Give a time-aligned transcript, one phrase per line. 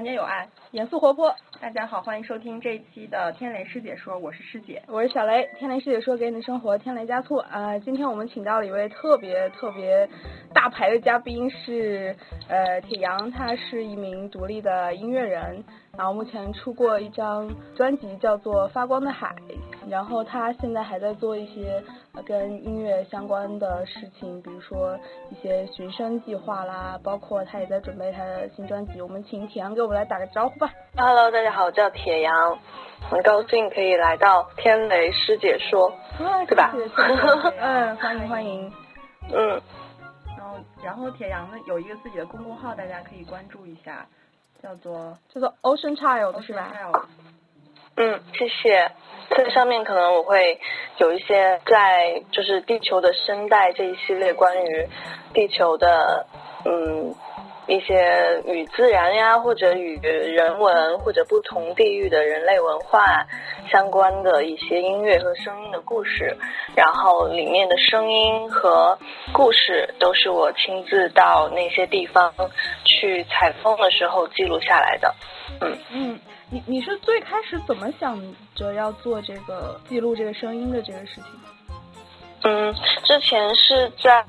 [0.00, 1.30] 团结友爱，严肃活泼。
[1.60, 5.46] 大家好，欢迎收听这一期的天雷师姐说，我是师姐，我是小雷。
[5.58, 7.78] 天雷师姐说，给你的生活添雷加醋呃！
[7.80, 10.08] 今天我们请到了一位特别特别
[10.54, 12.16] 大牌的嘉宾，是
[12.48, 15.62] 呃铁阳，他是一名独立的音乐人，
[16.00, 17.46] 然后目前出过一张
[17.76, 19.36] 专辑叫做《发光的海》，
[19.86, 21.84] 然后他现在还在做一些
[22.24, 24.98] 跟音乐相关的事情，比如说
[25.28, 29.02] 一些寻声计划啦，包括他也在准备他的新专辑。
[29.02, 30.72] 我们请铁阳给我们来打个招呼吧。
[30.96, 32.58] Hello，大家好，我叫铁阳，
[33.10, 35.92] 很高兴可以来到天雷师姐说，
[36.46, 36.72] 对吧？
[37.60, 38.72] 嗯，欢迎欢迎。
[39.30, 39.60] 嗯，
[40.38, 44.06] 然后然后铁阳呢有一个自己的公众号，大家可以关注一下，
[44.62, 46.72] 叫做叫做 Ocean Child 是吧？
[47.96, 48.90] 嗯，谢谢。
[49.30, 50.60] 这上面可能我会
[50.98, 54.88] 有一些在就是地球的声带这一系列关于
[55.32, 56.26] 地球的
[56.64, 57.14] 嗯。
[57.70, 63.24] 一些与自然呀，或者与人文，或者不同地域的人类文化
[63.70, 66.36] 相关的一些音乐和声音的故事，
[66.74, 68.98] 然后里面的声音和
[69.32, 72.34] 故事都是我亲自到那些地方
[72.84, 75.14] 去采风的时候记录下来的。
[75.60, 78.20] 嗯嗯，你你是最开始怎么想
[78.56, 81.24] 着要做这个记录这个声音的这个事情？
[82.42, 84.24] 嗯，之前是在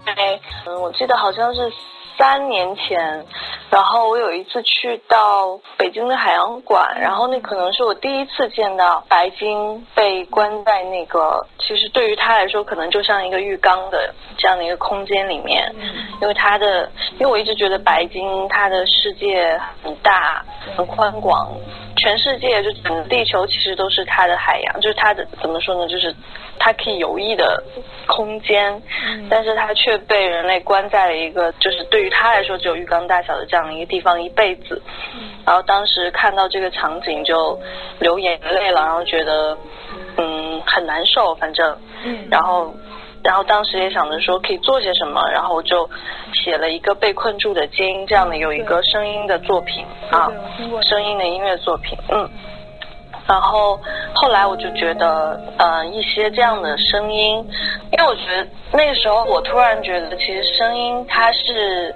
[0.68, 1.74] 嗯，我记得好像是。
[2.22, 3.26] 三年前，
[3.72, 15.74] 然后我有一次去到北京的海洋馆，然后那可能是我第一次见到白鲸被关在那个，其实对于他来说，可能就像一个浴缸的这样的一个空间里面，
[16.22, 20.46] 因为他的，因为我一直觉得白鲸它的世界很大
[20.78, 21.52] 很宽广，
[21.98, 26.16] 全世界就整个地球其实都是它的海洋，就是它的怎么说呢，就是。
[26.64, 27.64] 它可以游弋的
[28.06, 28.80] 空间，
[29.28, 34.80] 但是它却被人类关在了一个，就是对于它来说只有浴缸大小的这样一个地方一辈子。
[35.44, 37.60] 然后当时看到这个场景就
[37.98, 39.58] 流眼泪了，然后觉得
[40.18, 41.76] 嗯很难受，反正，
[42.30, 42.72] 然后
[43.24, 45.90] 然后当时也想着说可以做些什么，然后我就
[46.34, 50.32] 写了一个被困住的鲸这样的有一个声音的作品啊，
[50.84, 52.30] 声音的音乐作品，嗯。
[53.28, 53.80] 然后
[54.14, 57.38] 后来我就觉得，呃，一些这样的声音，
[57.92, 61.94] 因为我觉得那个时候我突然觉得，其实声音它是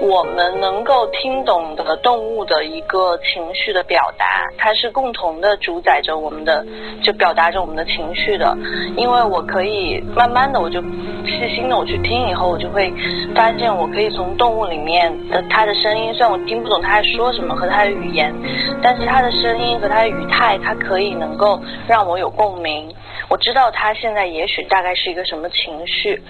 [0.00, 6.64] 我们能够听懂的动物的一个情绪的表达，它是共同的主宰着我们的，
[7.02, 8.56] 就表达着我们的情绪的。
[8.96, 12.92] 因为我可以慢慢的，我就细心的我去听以后，我就会
[13.34, 18.34] 发现，我可以从动物里面的它的声音，虽然我听不懂它在说什么和它的语言，
[18.82, 20.74] 但是它的声音和它的语态，它。
[20.78, 22.88] 可以能够让我有共鸣，
[23.28, 26.22] 我知道他现在也许大概是一个什么情绪，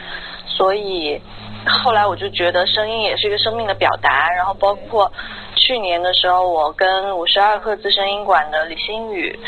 [0.47, 1.21] 所以
[1.67, 4.29] 后来我就觉得声音也是一个生命的表达。
[4.37, 5.11] 然后包括
[5.55, 9.39] 去年的时候，我跟五十二赫兹声音馆的李新宇，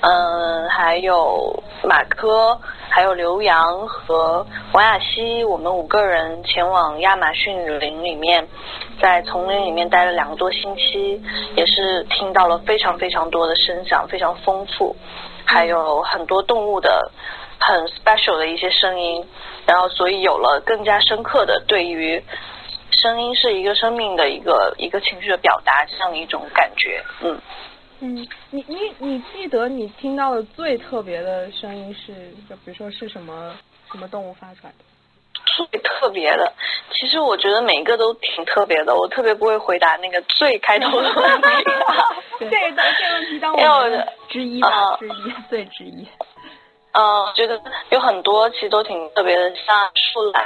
[0.00, 8.46] 嗯，还有马科，还有刘洋和王雅希，我们五个人前往亚马逊雨林里面。
[9.02, 11.20] 在丛林里面待了两个多星期，
[11.56, 14.94] 也是听到了非常非常多的声响，非常丰富，
[15.44, 17.10] 还有很多动物的
[17.58, 19.24] 很 special 的一些声音，
[19.66, 22.22] 然后所以有了更加深刻的对于
[22.90, 27.38] 声音是一个生命的一个一个情绪的表达这样一种感觉，嗯
[28.00, 32.12] 嗯，你你你记得你听到的最特别的声音是，
[32.48, 33.54] 就比如说是什么
[33.90, 34.84] 什么动物发出来的？
[35.56, 36.52] 最特别的，
[36.92, 38.94] 其实我觉得每一个都挺特别的。
[38.94, 41.70] 我特别不会回答那个最开头的 问题。
[42.40, 46.06] 这这个问题当我的之一吧，之一最之一。
[46.94, 47.60] 嗯，觉得
[47.90, 50.44] 有很多其实都挺特别的，像树懒。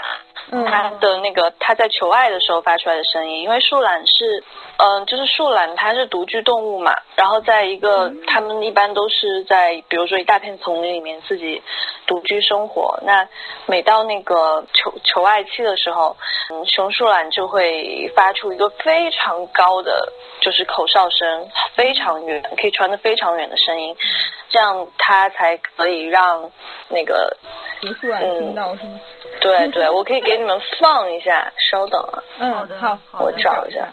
[0.50, 4.42] 它的那个，它在求爱的时候发出来的声音，因为树懒是，
[4.78, 11.62] 嗯，就是树懒它是独居动物嘛，然后在一个，它们一般都是在，比如说一大片丛林里面自己
[12.06, 12.98] 独居生活。
[13.03, 13.28] 那
[13.66, 16.16] 每到那个求求爱期的时候，
[16.50, 20.10] 嗯，雄树懒就会发出一个非常高的，
[20.41, 23.94] 就是口哨声，非常远，可以传得非常远的声音，
[24.49, 26.50] 这样它才可以让
[26.89, 27.37] 那个
[27.81, 29.00] 雄树懒听到是吗？
[29.41, 32.23] 对对，我可以给你们放一下，稍等啊。
[32.39, 33.89] 嗯，好的，好，我找一下。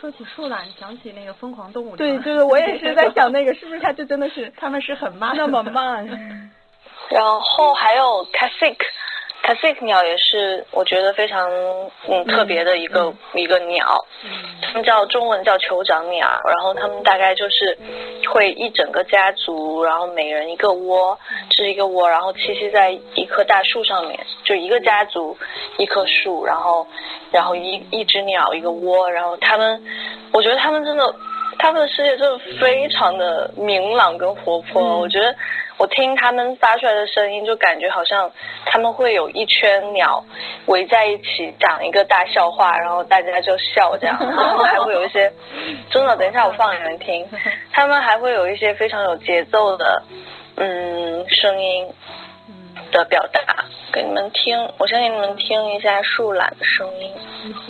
[0.00, 1.96] 说起树懒，想起那个疯狂动物。
[1.96, 6.06] 对，就是我也是在想那个，是不是它就真的是他们是很慢，那么慢。
[7.10, 8.76] 然后还有 c
[9.46, 11.50] a s i c c a s i c 鸟也是我觉得非常
[12.08, 14.02] 嗯特别的一个一个鸟，
[14.62, 17.76] 它们叫中文叫酋长鸟，然后它们大概就是
[18.32, 21.18] 会一整个家族，然后每人一个窝，
[21.50, 25.36] 这是一个窝，然后栖息在一棵大树上面，就一个家族
[25.76, 26.86] 一棵树，然后
[27.30, 29.82] 然后一一只鸟一个窝，然后它们，
[30.32, 31.14] 我觉得它们真的。
[31.64, 34.82] 他们的世界真的非常的明朗跟活泼。
[34.82, 35.34] 嗯我觉得
[35.78, 38.30] 我听他们发出来的声音，就感觉好像
[38.66, 40.22] 他们会有一圈鸟
[40.66, 45.32] 围在一起讲一个大笑话，然后大家就笑这样， 然后还会有一些
[45.90, 47.26] 真的，等一下我放给你们听，
[47.72, 50.02] 他们还会有一些非常有节奏的
[50.56, 51.88] 嗯声音
[52.48, 54.56] 嗯，的表达给你们听。
[54.76, 57.10] 我先给你们听一下树懒的声音。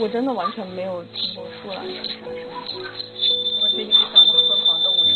[0.00, 2.33] 我真的完全没有听过树懒的声音。
[3.75, 4.19] 我就一直想到
[4.49, 5.11] 《疯狂动物城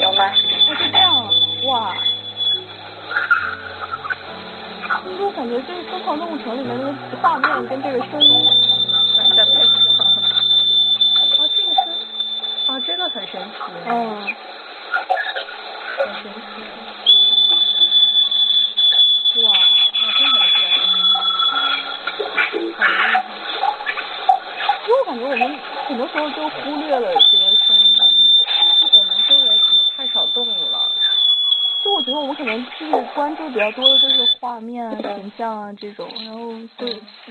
[0.00, 0.30] 有吗？
[0.30, 0.32] 我，
[0.76, 1.26] 是这样啊，
[1.64, 1.92] 哇！
[5.02, 8.30] 其实我感觉这个《疯狂动物城》里面那个画面跟这个声音，》，
[9.18, 10.06] 完全配不上。
[11.18, 11.90] 哦，这个是，
[12.68, 13.56] 哦，这个很神奇，
[13.88, 13.90] 嗯，
[15.98, 16.38] 很神奇。
[19.42, 19.50] 哇，
[19.98, 20.22] 很甜，
[21.50, 21.58] 好
[22.52, 22.80] 厉害。
[24.86, 25.40] 因为我感觉我们
[25.88, 27.84] 很多时候就忽略了这个声音。
[28.92, 30.78] 我们周围可能太少动物了。
[31.82, 31.90] 就
[32.26, 36.86] 我可能就是关注比较多的都是画面啊、形象啊这种，然后就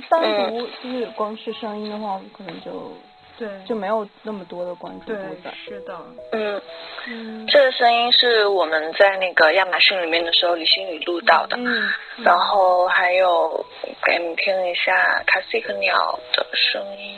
[0.09, 2.93] 单独就是光是声音的话，我们可能就
[3.37, 5.97] 对，就没有那么多的关注对度在。，是的。
[6.31, 6.61] 嗯，
[7.07, 11.57] 嗯这个声音是我们在那个亚马逊里面的时候，李星宇录到的。
[11.57, 13.65] 嗯，然后还有
[14.03, 17.17] 给你们听一下卡西克鸟的声音。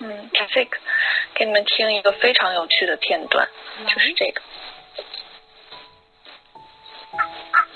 [0.00, 0.78] 嗯，卡西克，
[1.34, 3.48] 给你们听一个非常有趣的片段，
[3.86, 4.40] 就是这个。
[4.40, 4.71] 嗯，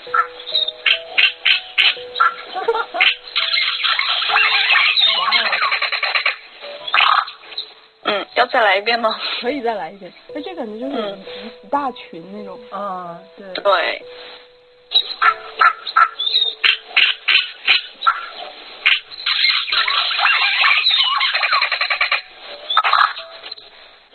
[8.35, 9.19] 要再来一遍吗？
[9.41, 10.13] 可以再来一遍。
[10.33, 11.19] 那这感觉就是嗯
[11.63, 12.59] 一大群那种。
[12.71, 13.51] 嗯，对。
[13.63, 14.01] 对。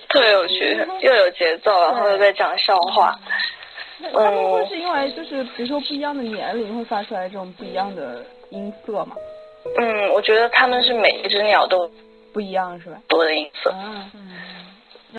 [0.08, 3.18] 特别有趣，又有节奏，然后又在讲笑话。
[4.12, 9.16] 那他们会是因为就是比如说不一样的年龄会发出来这种不一样的音色嘛？
[9.78, 11.90] 嗯，我觉得他们是每一只鸟都
[12.32, 13.00] 不一样是吧？
[13.08, 13.70] 多的音色。
[13.70, 14.32] 啊，嗯，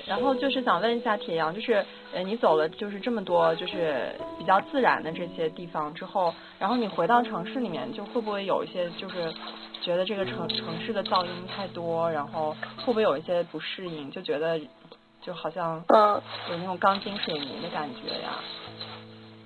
[0.06, 9.34] 然后就是想问一下铁阳，就是呃，你走了就是这么多就是比较自然的这些地方之后，然后你回到城市里面，就会不会有一些就是
[9.82, 14.60] 觉得这个城城市的噪音太多，然后会不会有一些不适应，就觉得
[15.22, 18.40] 就好像嗯，有那种钢筋水泥的感觉呀？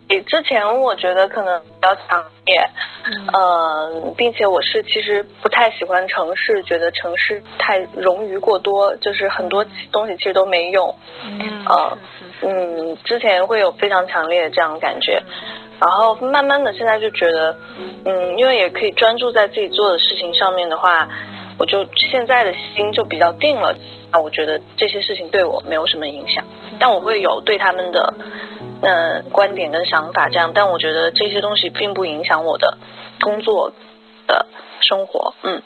[0.07, 2.69] 比之前我觉得可能比较强烈，
[3.05, 3.27] 嗯。
[3.33, 10.95] 嗯，并且我是其实不太喜欢城市，觉得城市太冗余过多，就是很多东西其实都没用。
[11.23, 11.65] 嗯
[12.41, 15.21] 嗯，之前会有非常强烈的这样的感觉，
[15.79, 17.57] 然后慢慢的现在就觉得，
[18.05, 21.09] 嗯，因为也可以专注在自己做的事情上面的话，
[21.57, 23.75] 我就现在的心就比较定了。
[24.09, 26.45] 啊，我觉得这些事情对我没有什么影响，
[26.79, 28.13] 但我会有对他们的
[28.81, 32.77] 呃观点跟想法这样，但我觉得这些东西并不影响我的
[33.21, 33.71] 工作
[34.27, 34.45] 的
[34.81, 35.61] 生活，嗯，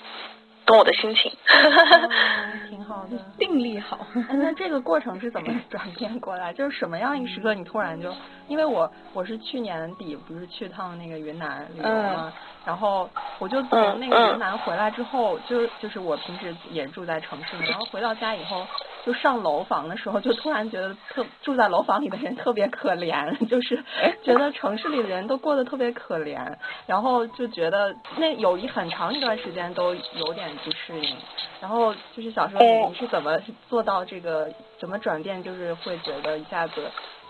[0.65, 1.31] 跟我的心情。
[1.47, 3.17] 嗯挺好的。
[3.37, 3.99] 定力好。
[4.29, 6.53] 哎，那这个过程是怎么 转变过来？
[6.53, 8.13] 就是什么样一个时刻，你突然就，
[8.47, 12.33] 因为我我是去年底不是去趟那个云南旅游嘛，
[12.65, 13.09] 然后
[13.39, 18.65] 我就从那个云南回来之后，就就是我平时也住在城市里，然后回到家以后，
[19.05, 23.83] 就上楼房的时候，就突然觉得特住在楼房里的人特别可怜，就是
[24.23, 26.39] 觉得城市里的人都过得特别可怜，
[26.85, 31.15] 然后就觉得那有一很长一段时间都有点不适应。
[31.59, 33.39] 然后就是小时候你是怎么
[33.69, 36.73] 做到这个怎么转变，就是会觉得一下子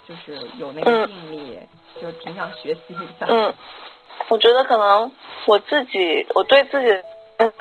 [0.08, 1.60] 就是有那个定力，
[2.02, 3.26] 就挺想学习一下。
[3.28, 3.54] 嗯，
[4.30, 5.12] 我觉得可能
[5.46, 6.88] 我自己，我对自己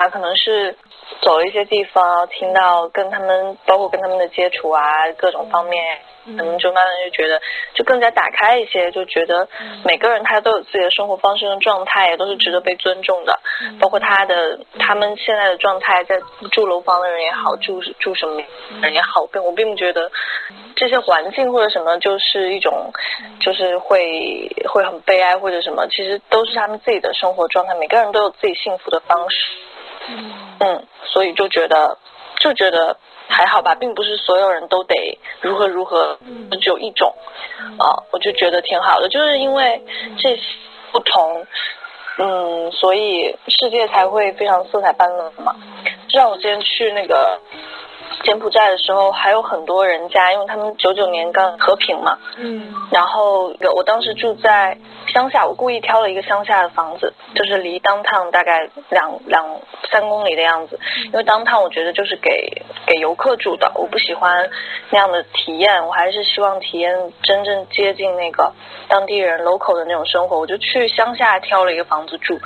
[0.09, 0.75] 可能是
[1.21, 4.83] 走一些地方，听到跟他们，包括跟他们的接触啊，
[5.17, 5.83] 各种方面，
[6.37, 7.39] 可能就慢慢就觉得
[7.73, 9.47] 就更加打开一些，就觉得
[9.83, 13.39] 每个人他都有自己的生活方式跟状态，也都是值得被尊重的。
[13.79, 16.19] 包括他的他们现在的状态，在
[16.51, 18.41] 住楼房的人也好，住住什么
[18.81, 20.11] 人也好，并我并不觉得
[20.75, 22.91] 这些环境或者什么就是一种，
[23.39, 29.35] 就是会会很悲哀或者什么，其实都是他们自己的生活状态，每个人都有自己幸福的方式。
[30.59, 31.97] 嗯，所以就觉得
[32.39, 36.17] 就觉得还好吧，并不是所有人都得如何如何，
[36.61, 37.13] 只有一种
[37.79, 39.81] 啊、我就觉得挺好的，就是因为
[40.17, 40.41] 这些
[40.91, 41.45] 不同。
[42.17, 45.55] 嗯，所以世界才会非常色彩斑斓嘛。
[46.09, 47.39] 就像我之前去那个
[48.23, 59.59] 柬埔寨的时候，还有很多人家，因为他们九九年刚和平嘛，嗯，然后我当时住在乡下，我故意挑了一个乡下的房子，就是离当趟大概两两
[59.91, 64.49] 三公里的样子，因为当趟我觉得就是给给游客住的，我不喜欢
[64.89, 68.53] 那样的体验，我还是希望体验真正接近那个
[68.87, 72.39] 当地人 local 的那种生活，我就去乡下挑了一个房子住。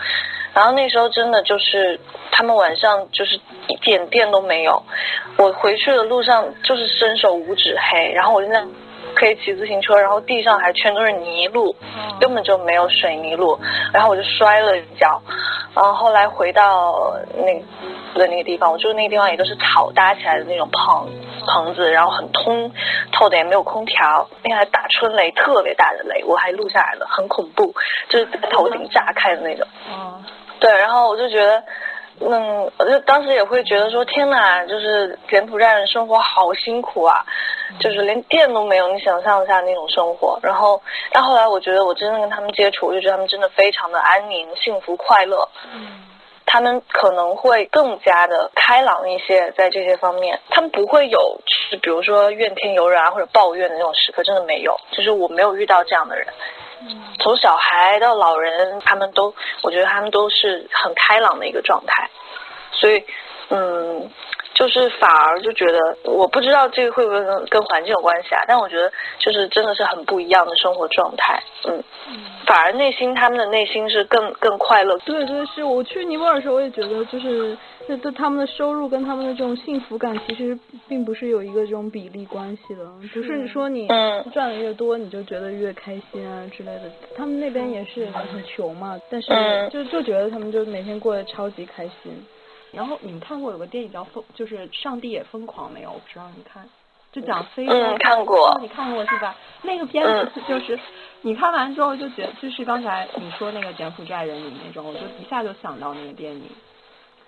[0.55, 1.99] 然后那时候真的就是
[2.31, 4.81] 他们晚上就是一点电都没有，
[5.37, 8.63] 我回去的路上就是伸手五指黑，然后我就在
[9.13, 11.75] 可以骑自行车，然后地上还全都是泥路，
[12.19, 13.59] 根本就没有水泥路，
[13.93, 15.21] 然后我就摔了一跤，
[15.75, 17.53] 然后后来回到那
[18.17, 21.09] 的那个地方，我住的那个地方也都是草搭起来的那种棚
[21.47, 22.71] 棚子，然后很通
[23.11, 27.73] 透的，也没有空调，那天还打春雷，特别大的雷，我还录下来了，很恐怖，
[28.09, 29.67] 就是在头顶炸开的那种。
[30.65, 31.63] 对，然后我就觉得，
[32.21, 37.23] 嗯，我就当时也会觉得说，天哪，就是柬埔寨人生活好辛苦啊，
[37.79, 40.39] 就是连电都没有，你想象一下那种生活。
[40.41, 40.81] 然后，
[41.11, 45.47] 但后来我觉得，我真的跟他们接触，我就觉得他们真的非常的安宁、幸福、快乐。
[45.71, 46.03] 嗯，
[46.47, 56.25] 他们可能会更加的开朗一些，在这些方面，他们不会有，就是比如说怨天尤人啊或者抱怨的那种时刻，真的没有，就是我没有遇到这样的人。
[57.19, 62.09] 从小孩到老人，他们都，我觉得他们都是很开朗的一个状态，
[62.71, 63.03] 所以，
[63.49, 64.09] 嗯，
[64.53, 68.41] 就是反而就觉得，我不知道这个会不会跟跟环境有关系啊？
[68.47, 71.83] 但我觉得就是真的是很不一样的生活状态，嗯，
[72.45, 74.97] 反而内心他们的内心是更更快乐。
[74.99, 77.57] 对对，是我去尼泊尔的时候，我也觉得就是。
[77.87, 83.87] 这对他们的收入跟他们的这种幸福感，其实并不是有一个这种比例关系的，不是说你
[84.33, 86.91] 赚的越多你就觉得越开心啊之类的。
[87.15, 89.31] 他们那边也是很穷嘛，但是
[89.71, 92.11] 就就觉得他们就每天过得超级开心。
[92.71, 95.91] 然后你们看过有个电影叫《疯》，就是上帝也疯狂没有？
[95.91, 96.67] 我不知道你看，
[97.13, 97.73] 就讲非洲。
[97.99, 98.59] 看过。
[98.61, 99.33] 你看过是吧？
[99.61, 100.77] 那个片子就是
[101.21, 106.43] 你看完之后就觉，就是刚才你说那个柬埔寨人民那种，我就一下就想到那个电影。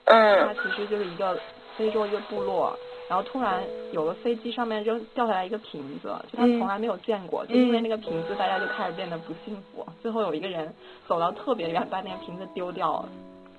[0.08, 1.40] 嗯，它其实就是一个
[1.78, 2.78] 非洲一个部落，
[3.10, 9.86] 然后突然有个飞机上面扔掉下来一个瓶子，就他从来没有见过，就因为那个瓶子，大家就开始变得不幸福。
[10.02, 10.74] 最后有一个人
[11.08, 13.10] 走到特别远，把那个瓶子丢掉了，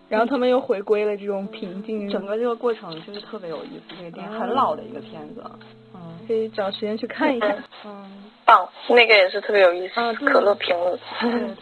[0.08, 2.08] 然后他们又回归了这种平静。
[2.08, 5.44] 整个这个过程就是特别有意思，这个电影很老的一个片子，
[5.94, 7.54] 嗯，可以找时间去看一下。
[7.84, 10.98] 嗯，棒，那个也是特别有意思，可乐瓶子，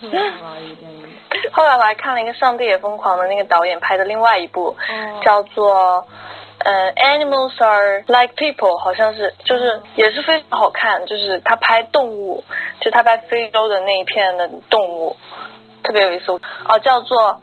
[0.00, 1.02] 特别好玩一个电影。
[1.52, 4.76] 后来我还看了一个《上帝也疯狂》的那个导演拍的另外一部，
[5.22, 6.06] 叫做
[6.58, 12.44] 呃《Animals Are Like People》，好像是，就是也是非常好看，就是他拍动物，
[12.80, 15.16] 就他拍非洲的那一片的动物，
[15.82, 16.32] 特别有意思。
[16.32, 17.40] 哦，叫做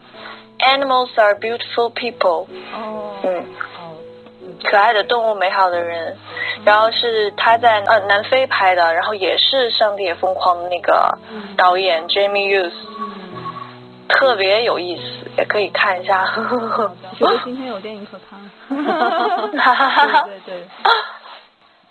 [0.64, 2.46] 《Animals Are Beautiful People》。
[2.74, 3.16] 哦。
[3.24, 3.46] 嗯。
[4.64, 6.18] 可爱的动物，美好的人。
[6.64, 11.18] 然后是他在呃南非拍的，然后也是《上帝也疯狂》的那个
[11.58, 12.72] 导演 Jamie Hughes。
[14.24, 15.02] 特别有意思，
[15.38, 16.26] 也可以看一下。
[17.20, 18.40] 觉得今天有电影可看。
[18.70, 20.64] 对对对。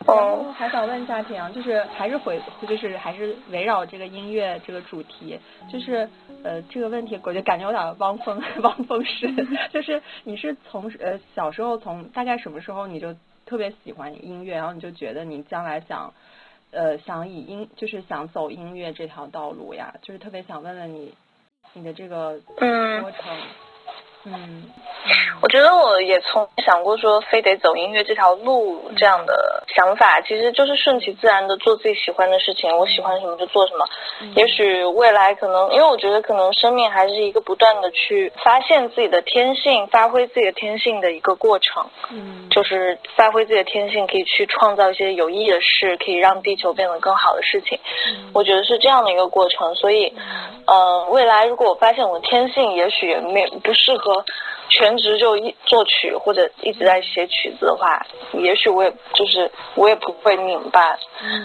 [0.06, 5.38] 哦，还想问一下铁阳，就是还是回，就是还是围绕这个音乐这个主题，
[5.70, 6.08] 就是
[6.42, 9.30] 呃这个问题，我就感觉有点汪峰 汪峰式，
[9.70, 16.12] 就是你是从呃小时候从大概什么时候你就特别喜欢音乐，然后你就觉得你将来想
[16.72, 21.14] 呃想以音就是想走音乐这条道路呀，就是特别想问问你。
[21.74, 22.38] 你的这个
[23.00, 23.40] 过程，嗯，
[25.40, 33.84] 我觉得我也从想过说非得走音乐这条路这样的想法，其实就是顺其自然的做自己喜欢的事情，我喜欢什么就做什么。
[34.36, 41.84] 也许未来可能，因为我觉得可能生命还是一个不断的去发现自己的天性，发挥自己的天性的一个过程。
[42.10, 47.76] 嗯，就是发挥自己的天性，可以去创造一些有意义的事，可以让地球变得更好的事情。
[48.32, 50.14] 我觉得是这样的一个过程，所以，
[50.66, 54.24] 呃，未来如果我发现我的天性也许也没不适合 people
[54.78, 60.96] 全职就一作曲或者一直在写曲子的话，也许我也就是我也不会拧巴。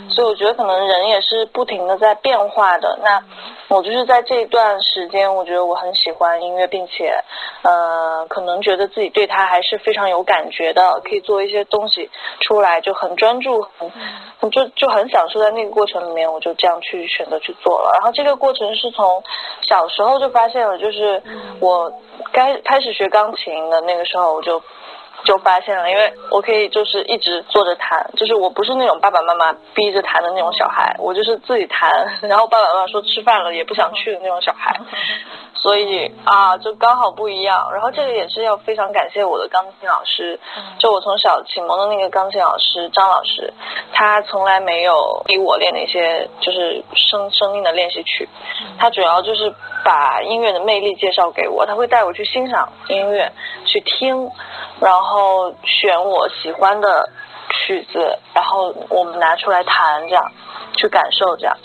[0.10, 2.98] 所以我觉得可能人也是不停的在变化的。
[3.04, 3.22] 那
[3.68, 7.14] 我就是在这一段时间，我觉得我很喜欢音乐，并且，
[7.64, 13.62] 呃，可能觉得自己对它还是非常有感觉的，可以做一些东西出来，就很专注，
[14.40, 17.92] 很就就很享受在那个过程里面，我就这样去选择去做了。
[18.00, 19.22] 然后这个过程是从
[19.68, 21.22] 小时候就发现了，就是
[21.60, 21.92] 我
[22.32, 24.62] 该开始学钢琴的那个时候，我就。
[25.28, 34.74] 就发现了，因为我可以就是一直坐着弹，就是我不是那种爸爸妈妈逼着弹的那种小孩，我就是自己弹，然后爸爸妈妈说吃饭了也不想去的那种小孩，
[35.54, 37.70] 所以啊，就刚好不一样。
[37.74, 40.40] 然后这个也是要非常感谢我的钢琴老师，
[40.80, 43.54] 就我从小启蒙的那个钢琴老师张老师，
[43.92, 48.30] 他从来没有逼我练那些就是声声音的练习曲，
[48.80, 49.54] 他主要就是
[49.84, 53.30] 把音乐的魅力介绍给我，他会带我去欣赏音乐，
[53.66, 54.32] 去听，
[54.80, 57.10] 然后选我喜欢的
[57.50, 60.32] 曲子，然后我们拿出来弹，这样
[60.76, 61.56] 去感受这样。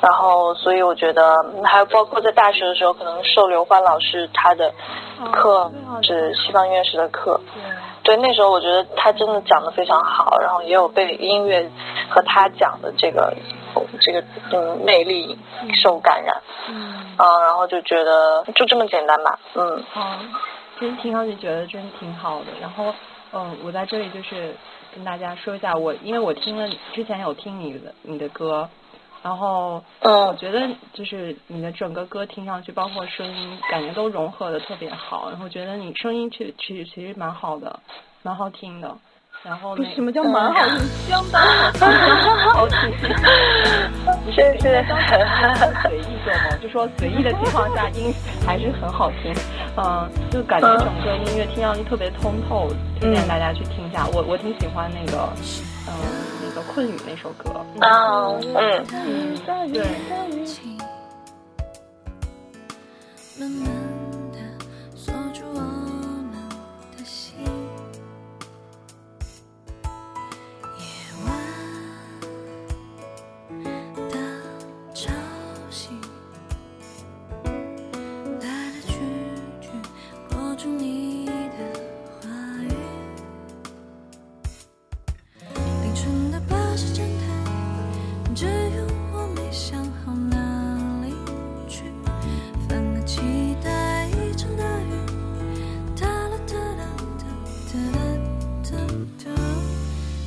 [0.00, 4.70] 然后，所以我觉得，还有包括在大学的时候，可能受刘欢老师他的
[5.32, 5.70] 课
[6.02, 7.40] 是西方音乐史的课，
[8.02, 11.66] 对，那时候我觉得他真的讲的非常好，然后也有被音乐
[12.10, 13.32] 和他讲的这个
[13.98, 14.22] 这个
[14.52, 15.38] 嗯魅力
[15.82, 16.36] 受感染，
[16.68, 20.18] 嗯，啊，然后就觉得就这么简单吧，嗯，哦，
[20.78, 22.46] 其实听上去觉得真挺好的。
[22.60, 22.94] 然后，
[23.32, 24.54] 嗯，我在这里就是
[24.94, 28.68] 跟大家说一下，我因为我听了之前有听你的你的歌。
[29.22, 35.30] 然后，嗯，我觉得就是你的整个歌听上去，包括声音，感觉都融合的特别好。
[35.30, 37.80] 然后觉得你声音其其实其实蛮好的，
[38.22, 38.94] 蛮好听的。
[39.42, 40.78] 然后什么叫蛮好听？
[41.08, 41.42] 相当
[42.52, 42.78] 好听。
[44.30, 44.82] 谢谢。
[44.88, 45.08] 当时
[45.82, 48.12] 随意做吗，就说随意的情况下 音
[48.46, 49.34] 还是很好听。
[49.76, 52.68] 嗯，就感觉整个音乐听上去特别通透，
[53.00, 54.06] 推荐大家去听一下。
[54.12, 55.28] 我我挺喜欢那个，
[55.88, 55.92] 嗯。
[56.46, 57.50] 那个困雨那首歌
[57.80, 59.34] 啊，嗯，
[59.72, 59.82] 对。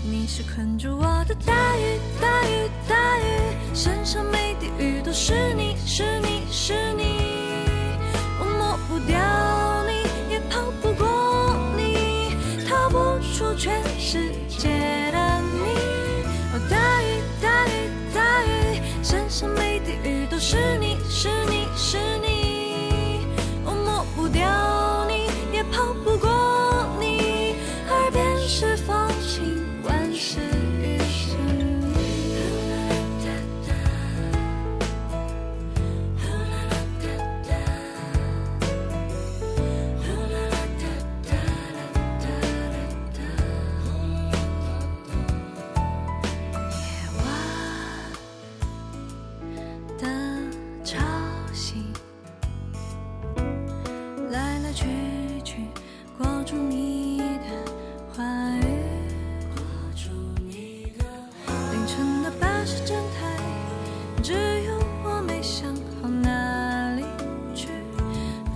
[0.09, 7.46] 你是困住我的大雨大雨大雨，身上每滴雨都是你，是你是你。
[56.69, 57.71] 你的
[58.13, 58.23] 话
[58.57, 58.63] 语，
[59.55, 59.61] 画
[59.95, 60.09] 出
[60.49, 61.03] 一个
[61.71, 63.37] 凌晨的巴士站台，
[64.21, 67.03] 只有我没想好哪里
[67.55, 67.69] 去，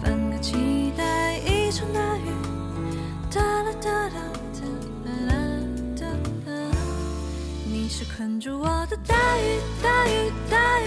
[0.01, 2.29] 反而期待一场大雨，
[3.31, 4.13] 哒啦哒啦
[4.53, 4.61] 哒
[5.27, 5.33] 啦
[5.95, 6.05] 哒
[6.51, 6.51] 啦，
[7.65, 10.85] 你是困住我的大雨大雨大雨，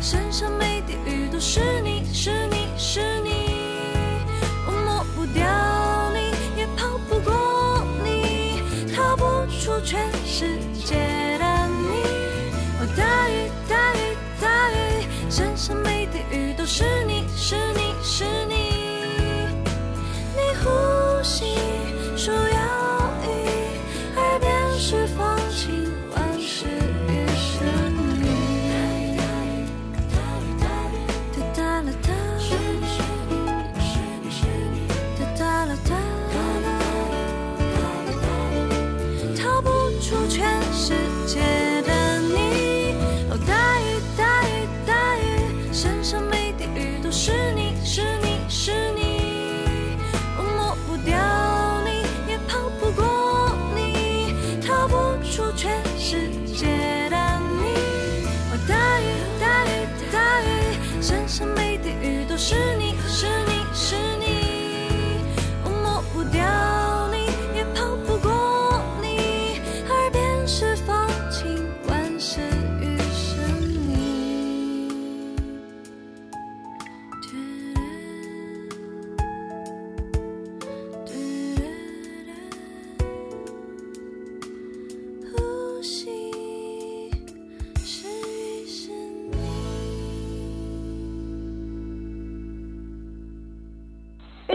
[0.00, 1.75] 身上每滴雨都是。
[9.86, 9.96] 全
[10.26, 10.44] 世
[10.84, 10.96] 界
[11.38, 12.02] 的你。
[12.80, 17.65] 哦，大雨，大雨，大雨，身上每滴雨都是你，是。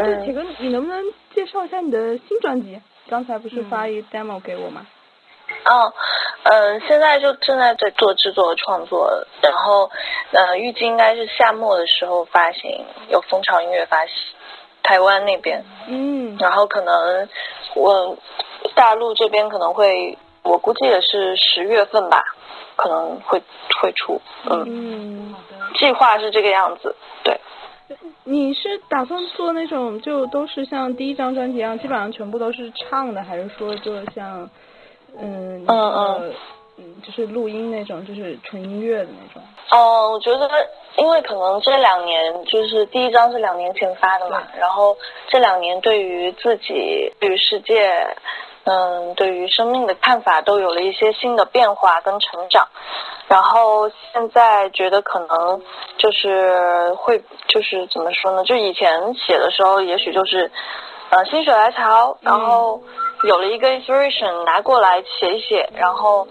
[0.02, 1.00] 哎，铁哥，你能不能
[1.36, 2.82] 介绍一下你的新专辑？
[3.08, 4.84] 刚才不是发一个 demo 给我吗？
[5.64, 5.94] 嗯，
[6.44, 9.08] 嗯，现在就正在在做制作和创作，
[9.44, 9.92] 然后，
[10.32, 14.16] 呃，预计应该是夏末的时候发行，有蜂巢音乐发行，
[14.82, 15.64] 台湾那边。
[15.88, 16.36] 嗯。
[16.40, 17.30] 然后可能
[17.76, 18.18] 我
[18.74, 22.24] 大陆这边可能会，我估计也是十月份吧，
[22.76, 23.40] 可能会
[23.80, 24.20] 会出。
[24.50, 24.64] 嗯。
[24.66, 25.36] 嗯。
[25.76, 27.40] 计划是这个样子，对。
[28.24, 34.50] 你是打算做那种就都是像第一张专辑一样，基本上全部都是唱的，还是说就像？
[35.20, 36.34] 嗯嗯嗯，
[36.78, 39.44] 嗯，就是录音那种，就是纯音乐的那种。
[39.72, 40.50] 哦，我觉得，
[40.96, 44.96] 因为可能这两年，就是第一张是两年前发的嘛，然后
[45.28, 47.92] 这两年对于自己、对于世界，
[48.64, 52.68] 嗯，对于生命的看法都有了一些新的变化跟成长，
[53.28, 55.62] 然后现在觉得可能
[55.98, 58.44] 就是会，就是怎么说呢？
[58.44, 60.52] 就以前写的时候，也许就是，
[61.10, 62.82] 呃，心血来潮，然后。
[63.24, 66.28] 有了一个 inspiration 拿过来写一写，然后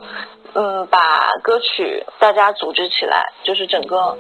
[0.55, 4.19] 嗯把歌曲大家组织起来，就是整个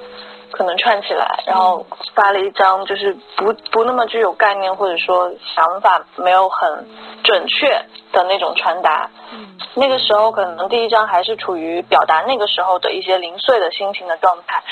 [0.52, 6.88] 可能串起来，然后发了一张就是不不那么具有概念或者说想法没有很
[7.22, 7.68] 准确
[8.12, 9.08] 的那种传达。
[9.74, 14.64] 那个时候可能第一张还是处于表达那个时候的一些零碎的心情的状态，然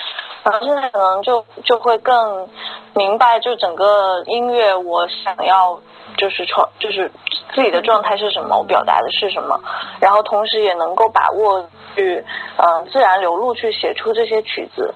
[0.52, 2.48] 后现在可能就就会更
[2.94, 5.80] 明白，就整个音乐我想要
[6.16, 7.10] 就是创就是。
[7.54, 8.58] 自己的状态是什么？
[8.58, 9.58] 我表达的是什么？
[10.00, 12.22] 然后同时也能够把握去，
[12.58, 14.94] 嗯，自然流露去写出这些曲子，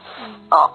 [0.50, 0.70] 啊，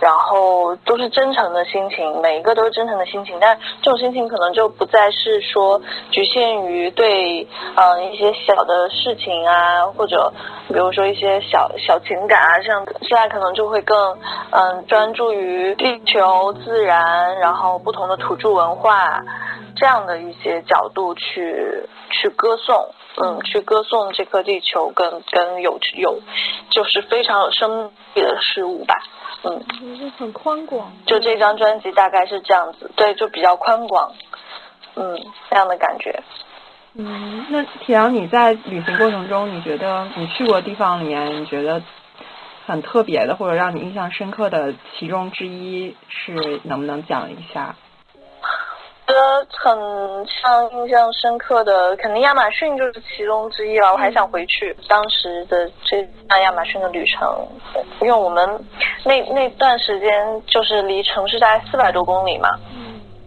[0.00, 3.36] 然后都是真诚的心情，每一个都是真诚的心情。
[3.40, 5.80] 但这种心情可能就不再是说
[6.10, 10.32] 局限于对，嗯，一些小的事情啊，或者
[10.68, 14.18] 比如说一些小小情感啊，这样现在可能就会更，
[14.50, 19.22] 嗯，专注于地球、自然，然后不同的土著文化。
[19.76, 22.74] 这样的一些角度去去歌颂，
[23.20, 26.20] 嗯，去歌颂这颗地球跟跟有有，
[26.70, 28.94] 就是非常有生命的事物吧，
[29.42, 30.92] 嗯，很宽广。
[31.04, 34.12] 就这张专辑大概是这样子，对，就比较宽广，
[34.94, 35.18] 嗯，
[35.50, 36.22] 这样的感觉。
[36.94, 41.82] 嗯，那铁阳，你在旅行过程中，你觉得你去过地方里面，你觉得
[42.66, 47.74] 很特别的或者让你印象深刻的其中之一是能不能讲一下？
[49.08, 49.74] 觉得很
[50.26, 53.90] 像印象深刻的，肯定亚马逊就是其中之一了。
[53.90, 57.48] 我还想回去当时的这趟亚马逊的旅程，
[58.02, 58.46] 因为我们
[59.06, 62.50] 那那段时间就是离城市大概四百多公里嘛，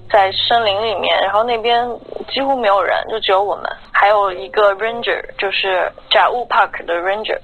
[0.07, 1.83] 在森林里面，然后那边
[2.31, 7.39] 几乎没有人，就只有我们，还有一个 ranger，就是甲雾 park 的 ranger，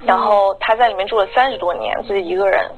[0.00, 2.68] 然后他在里面住了三十多年，自己一个人。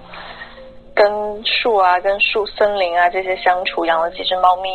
[0.96, 4.68] 跟树啊，跟树、森林啊这些相处，养了几只猫咪，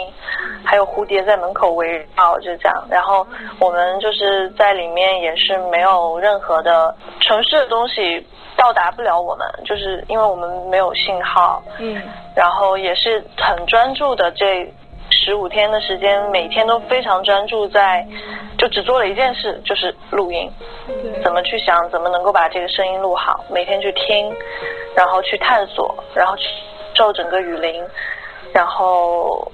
[0.64, 2.88] 还有蝴蝶在门口围绕，就这样。
[2.90, 3.28] 然后
[3.60, 11.62] 我们就是在里面，也是没有任何的城市的东西到达不了我们，就是因为我们没有信号。
[11.80, 12.02] 嗯。
[12.36, 14.72] 然后也是很专注的这。
[15.24, 18.04] 十五天的时间，每天都非常专注在，
[18.58, 20.50] 就只做了一件事，就是录音。
[21.24, 23.46] 怎么去想，怎么能够把这个声音录好？
[23.48, 24.34] 每天去听，
[24.96, 26.44] 然后去探索，然后去
[26.96, 27.84] 受整个雨林，
[28.52, 29.48] 然后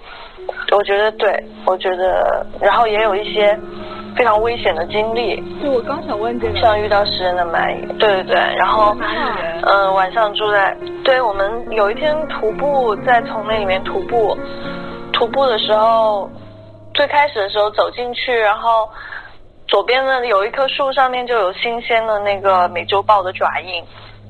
[0.72, 3.54] 我觉得对，我觉得，然后也有一些
[4.16, 5.44] 非常危险的经历。
[5.62, 8.96] 就我刚想问这个，像遇到食人的蚂蚁，对对对，然后
[9.64, 14.38] 嗯，晚上住在，对我们有一天徒步在丛林里面徒步。
[15.18, 16.30] 徒步的时候，
[16.94, 18.88] 最开始的时候走进去，然后
[19.68, 23.84] 左边的有一棵树上面就有新鲜的那个美洲豹的爪印，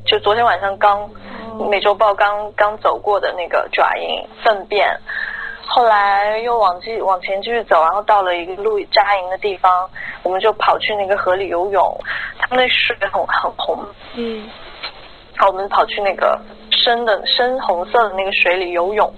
[0.06, 1.10] 就昨天晚上刚
[1.70, 4.98] 美洲豹刚刚走过的那个爪印粪便。
[5.66, 9.90] 后来又往继往前继续走，然后到了一个露扎营的地方，
[10.24, 12.00] 我们就跑去那个河里游泳，
[12.40, 13.78] 他们那水很很红，
[14.16, 14.50] 嗯，
[15.36, 16.40] 然后我们跑去那个。
[16.88, 19.14] 深的深红色的那个水里游泳，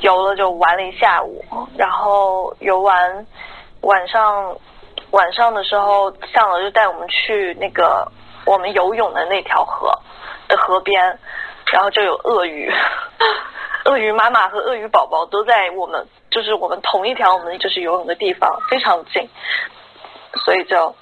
[0.00, 1.44] 游了就玩了一下午，
[1.76, 3.24] 然后游完
[3.82, 4.56] 晚上
[5.12, 8.10] 晚上的时候，向导就带我们去那个
[8.44, 9.96] 我们游泳的那条河
[10.48, 11.16] 的河边，
[11.72, 12.68] 然后就有鳄鱼，
[13.86, 19.28] 鳄鱼妈妈和鳄鱼宝宝都在我们就是我们同一条我们就是游泳的地方非常近，
[20.44, 20.92] 所以就。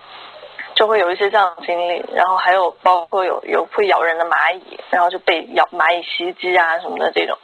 [0.75, 7.37] 就会有一些这样的经历，然后还有包括有有会咬人的蚂蚁，然后就被咬蚂蚁袭击啊什么的这种，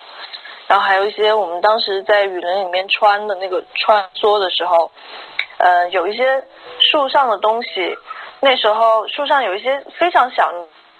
[0.66, 4.90] 然后还有一些我们当时在雨林里面穿的那个穿梭的时候，
[5.58, 6.42] 呃，有一些
[6.80, 7.96] 树上的东西，
[8.40, 10.50] 那时候树上有一些非常小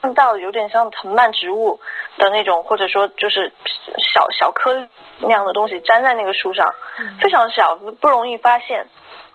[0.00, 1.80] 看到有点像藤蔓植物
[2.18, 3.52] 的那种，或者说就是
[4.14, 4.86] 小小颗
[5.18, 6.72] 那样的东西粘在那个树上，
[7.20, 8.86] 非常小，不容易发现。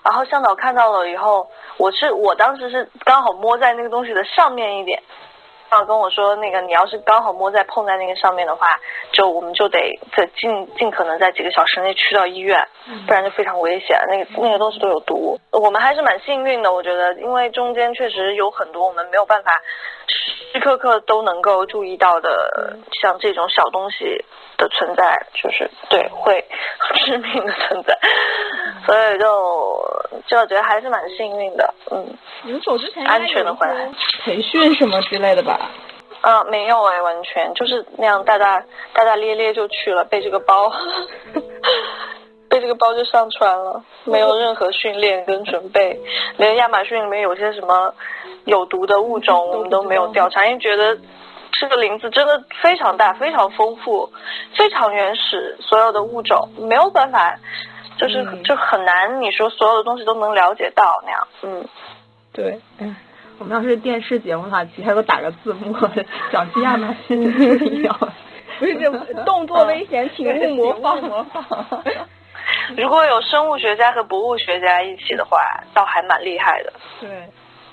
[0.03, 5.01] 然后向导看到了以后，我是我当时是刚好摸在那个东西的上面一点。
[5.87, 8.79] 跟我说那个，你要是刚好摸在碰在那个上面的话，
[9.11, 9.79] 就我们就得
[10.15, 12.63] 在尽尽可能在几个小时内去到医院，
[13.07, 13.99] 不然就非常危险。
[14.07, 15.35] 那个那个东西都有毒。
[15.49, 19.59] 我们还是蛮幸运的，我觉得，因为中间确实有很多我们没有办法
[20.53, 24.23] 时时刻刻都能够注意到的，像这种小东西
[24.55, 26.45] 的存在，就是对会
[26.95, 27.97] 致命的存在，
[28.85, 29.83] 所以就
[30.27, 32.15] 就觉得还是蛮幸运的，嗯。
[32.43, 33.89] 你们走之前安全的回来，
[34.23, 35.71] 培训什么之类的吧？
[36.21, 38.63] 嗯，没有哎，完全就是那样大大
[38.93, 40.71] 大大咧咧就去了，背这个包，
[42.47, 45.99] 背这个包就上船了，没有任何训练跟准备，
[46.37, 47.93] 连亚马逊里面有些什么
[48.45, 50.97] 有毒的物种我们都没有调查，因为觉得
[51.59, 54.11] 这个林子真的非常大、非常丰富、
[54.55, 57.37] 非常原始，所有的物种没有办法，
[57.97, 61.65] 就是就很难，你说所有的东西都能了解到那样，嗯。
[62.33, 62.95] 对，嗯，
[63.37, 65.73] 我们要是电视节目的话，其实都打个字幕，
[66.31, 67.21] 讲西亚马逊
[67.83, 67.93] 有，
[68.59, 68.91] 不是这
[69.23, 71.45] 动作危险，请勿模仿模仿。
[72.75, 75.39] 如果有生物学家和博物学家一起的话，
[75.73, 76.73] 倒还蛮厉害的。
[76.99, 77.09] 对。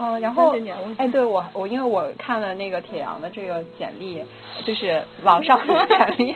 [0.03, 0.55] 嗯，然后
[0.97, 4.25] 哎，对我我因为我看了那个铁阳的这个简历，
[4.65, 6.35] 就是网上的简历，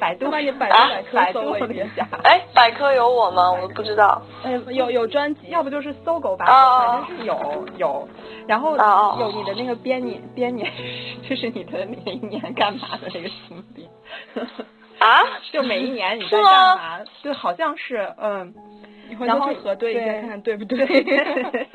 [0.00, 0.52] 百度百度
[1.12, 2.08] 百度了一下。
[2.24, 3.52] 哎，百科有我吗？
[3.52, 4.20] 我不知道。
[4.42, 8.08] 哎，有有专辑，要不就是搜狗百科，反正是有有。
[8.48, 8.76] 然后
[9.20, 10.68] 有你的那个编年编年，
[11.28, 13.88] 就是你的每一年干嘛的那个经历。
[14.98, 15.22] 啊？
[15.52, 17.00] 就每一年你在干嘛？
[17.22, 18.52] 对，好像是嗯。
[19.20, 21.68] 然后核对一下，看看对不对。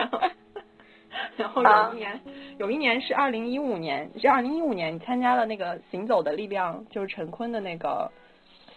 [1.38, 2.22] 然后有一年，
[2.58, 8.12] 有一年是二零一五年，是二零一五年你参加了那个《行走的力量》，就是陈坤的那个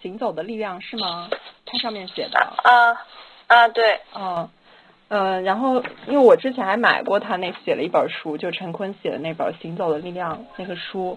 [0.03, 1.29] 《行走的力量》是吗？
[1.65, 2.39] 它上面写的。
[2.39, 2.93] 啊
[3.47, 4.01] 啊对。
[4.15, 4.49] 嗯
[5.09, 11.17] 呃，然后因为我之前还买过他那写了一本书，就陈坤写的那本《行走的力量》那个书，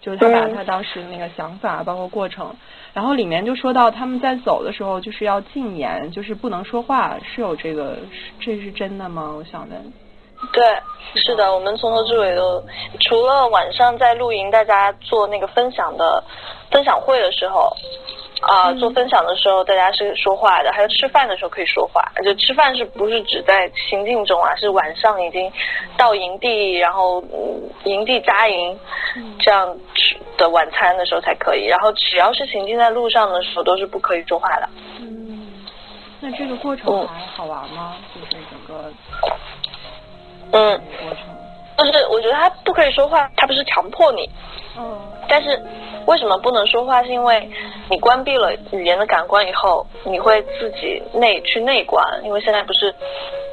[0.00, 2.54] 就是他把他当时的那个想法包括过程，
[2.92, 7.96] 然后里面就说到他们在走的时候就是要禁言，就是不能说话，是有这个
[8.40, 9.32] 这是真的吗？
[9.34, 9.92] 我想问。
[10.50, 10.64] 对，
[11.14, 12.62] 是的，我们从头至尾都，
[13.00, 16.22] 除了晚上在露营，大家做那个分享的
[16.70, 17.74] 分享会的时候，
[18.40, 22.02] 啊，做分享的时候大家是说话的，还有吃饭的时候可以说话。
[22.24, 24.54] 就吃饭是不是只在行进中啊？
[24.56, 25.50] 是晚上已经
[25.96, 27.22] 到营地，然后
[27.84, 28.78] 营地扎营
[29.38, 31.66] 这样吃的晚餐的时候才可以。
[31.66, 34.68] 然后只要是行进在路上的时候，都是不可以说话的。
[34.98, 35.64] 嗯，
[36.20, 37.96] 那这个过程还好玩吗？
[38.14, 38.92] 就是整个。
[40.52, 40.80] 嗯，
[41.76, 44.28] 就是我觉得他不可以说话，他不是强迫你。
[44.78, 44.98] 嗯。
[45.28, 45.58] 但是
[46.06, 47.02] 为什么不能说话？
[47.02, 47.48] 是因为
[47.88, 52.04] 你关闭了语言的感官以后，你会自己内去内观。
[52.24, 52.92] 因为现在不是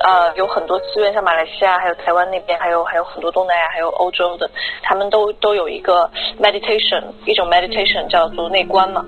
[0.04, 4.50] 呃有很多资源，像马来西亚、还有台湾那边，还有还有很多东南亚、还有欧洲的，
[4.82, 6.10] 他们都都有一个
[6.42, 9.06] meditation，一种 meditation 叫做内观嘛。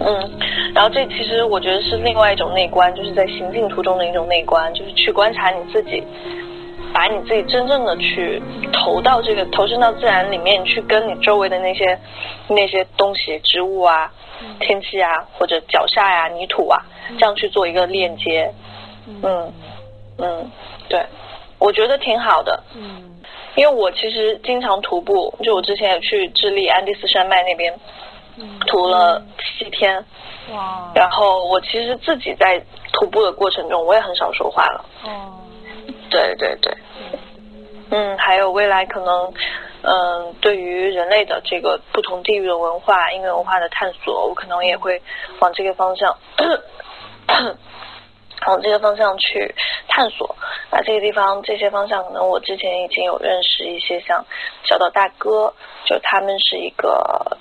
[0.00, 0.30] 嗯。
[0.74, 6.02] 然后这其实我觉得是另外一种内观，就是在行进途中的一种内观，就是去观察你自己。
[6.92, 11.98] 把你自己真正的去投到这个投身到自然里面去，跟你周围的那些
[12.48, 14.12] 那些东西、植物啊、
[14.60, 16.80] 天气啊，或者脚下呀、泥土啊，
[17.18, 18.52] 这样去做一个链接。
[19.22, 19.52] 嗯
[20.18, 20.50] 嗯，
[20.88, 21.04] 对，
[21.58, 22.62] 我觉得挺好的。
[22.74, 23.20] 嗯，
[23.54, 27.74] 因为我其实经常徒步，就我之前也去智利安第斯山脉那边
[28.66, 30.04] 徒了七天。
[30.52, 30.90] 哇！
[30.94, 32.58] 然后我其实自己在
[32.92, 34.84] 徒步的过程中，我也很少说话了。
[35.04, 35.37] 哦。
[36.10, 36.76] 对对对，
[37.90, 39.32] 嗯，还有未来可能，
[39.82, 45.00] 嗯，对于人类的这个不同地域的文化、音乐文化的探索，我可能也会
[45.40, 46.16] 往这个方向，
[48.46, 49.54] 往这个方向去
[49.88, 50.36] 探索。
[50.70, 54.24] 那这个地方这些方向，可能我之前已经有认识一些，像
[54.64, 55.52] 小岛大哥，
[55.84, 57.38] 就他们是一个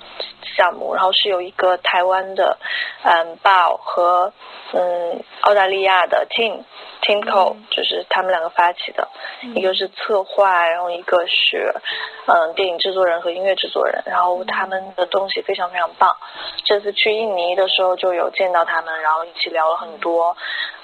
[0.56, 2.58] 项目，然后是有一个台湾的，
[3.04, 4.32] 嗯，报和
[4.74, 6.64] 嗯澳大利亚的 team。
[7.00, 9.08] Timco 就是他们两个发起的，
[9.56, 11.74] 一个是策划，然后一个是
[12.26, 16.18] 嗯电影制作人和音乐制作人，然后他们的东西非常非常棒。
[16.66, 20.36] 这次去印尼的时候就有见到他们，然后一起聊了很多。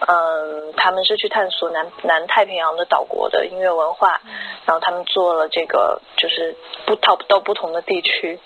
[0.07, 4.19] 嗯，他们是去探索南南太平洋的岛国的音乐文化，
[4.65, 6.55] 然后他们做了这个就是
[6.87, 8.39] 不到到不同的地区，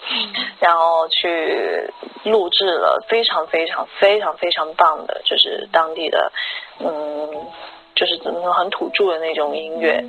[0.60, 1.90] 然后去
[2.26, 6.32] 录制了非常非常非常非常棒的，就是当地的
[6.80, 7.48] 嗯。
[8.00, 10.06] 就是怎么说很土著的那种音乐，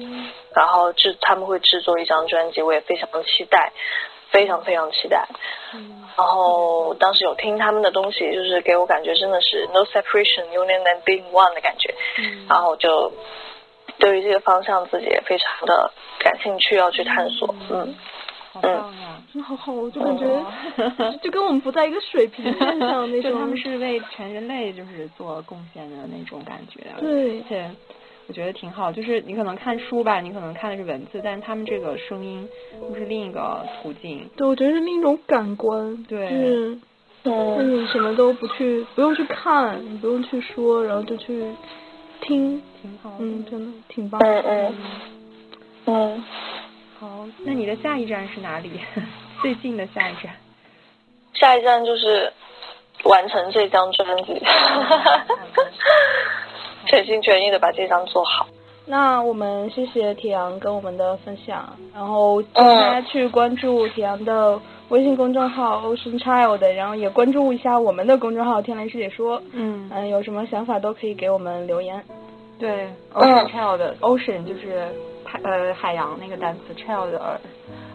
[0.55, 3.73] 然后制他们会制作一张专辑，我也非常期待，
[4.31, 5.27] 非常非常期待。
[6.15, 11.95] 然后当时有听他们的东西，就是给我感觉真的是 no separation, union and being one 的感觉。
[12.47, 13.11] 然后就
[13.99, 17.55] 对于这个方向自己也非常的感兴趣，要去探索。
[17.71, 17.95] 嗯。
[18.51, 19.23] 好棒啊！
[19.31, 20.25] 真的好好，我就感觉
[21.23, 23.31] 就跟我们不在一个水平线上 那种。
[23.31, 26.81] 就他们是为全人类就是做贡献的那种感觉。
[26.99, 27.41] 对。
[27.41, 27.71] 而且
[28.27, 32.49] 我觉得挺好，就是你可能看书吧，你可能看的是文字，但是他们这个声音
[32.81, 34.29] 又是另一个途径。
[34.35, 36.05] 对，我觉得是另一种感官。
[36.05, 36.29] 对。
[36.29, 36.79] 是。
[37.25, 41.45] 那你什么都不去，不用去看，你不用去说，然后就去
[42.21, 43.13] 听，挺好。
[43.19, 44.21] 嗯，真的挺棒。
[44.23, 44.75] 嗯嗯。
[45.87, 46.25] 嗯。
[46.99, 48.81] 好，那你的下一站是哪里？
[49.41, 50.35] 最近的下一站？
[51.35, 52.33] 下一站就是
[53.05, 54.43] 完成这张专辑，
[56.87, 58.49] 全心全意的把这张做好。
[58.87, 69.43] 那我们谢谢铁阳跟我们的分享，然后大家去关注铁阳的微信公众号 Ocean Child，然后也关注一下我们的公众号天蓝师姐说。
[69.53, 72.03] 嗯嗯，有什么想法都可以给我们留言。
[72.59, 74.93] 对，Ocean Child，Ocean 就是。
[75.45, 77.39] 呃，海洋那个单词，child 儿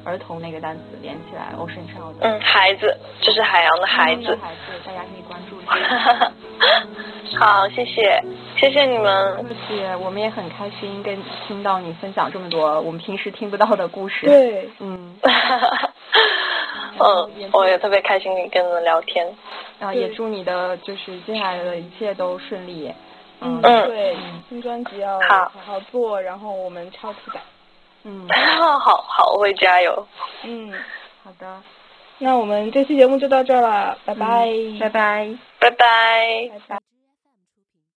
[0.04, 2.14] 儿童那个单词连起来，ocean child。
[2.20, 4.38] 嗯，孩子，就是海洋的孩子。
[4.40, 6.32] 孩子，大家可以关注一下。
[7.40, 8.24] 好，谢谢，
[8.56, 9.36] 谢谢你们。
[9.38, 14.28] 对不起，我们也很开心跟听到你分享这么多我们平时听不到的故事。
[14.28, 15.16] 对，嗯。
[17.00, 19.26] 嗯，我也特别开心跟你们聊天。
[19.80, 22.94] 然后也祝你的就是接下来的一切都顺利。
[23.42, 24.16] 嗯，对，
[24.48, 27.42] 新专辑要好好做，然后我们超期待。
[28.04, 28.28] 嗯，
[28.80, 30.08] 好好，我会加油。
[30.44, 30.72] 嗯，
[31.24, 31.62] 好的，
[32.20, 34.48] 那我们这期节目就到这儿了，拜拜，
[34.80, 36.93] 拜拜，拜拜，拜拜。